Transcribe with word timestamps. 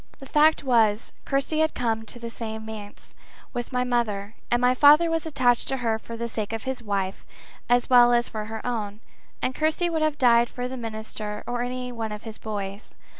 The 0.17 0.25
fact 0.25 0.63
was, 0.63 1.13
Kirsty 1.25 1.59
had 1.59 1.75
come 1.75 2.07
to 2.07 2.17
the 2.17 2.33
manse 2.59 3.13
with 3.53 3.71
my 3.71 3.83
mother, 3.83 4.33
and 4.49 4.59
my 4.59 4.73
father 4.73 5.11
was 5.11 5.27
attached 5.27 5.67
to 5.67 5.77
her 5.77 5.99
for 5.99 6.17
the 6.17 6.27
sake 6.27 6.51
of 6.53 6.63
his 6.63 6.81
wife 6.81 7.23
as 7.69 7.87
well 7.87 8.11
as 8.11 8.27
for 8.27 8.45
her 8.45 8.65
own, 8.65 8.99
and 9.43 9.53
Kirsty 9.53 9.91
would 9.91 10.01
have 10.01 10.17
died 10.17 10.49
for 10.49 10.67
the 10.67 10.75
minister 10.75 11.43
or 11.45 11.61
any 11.61 11.91
one 11.91 12.11
of 12.11 12.23
his 12.23 12.39
boys. 12.39 12.95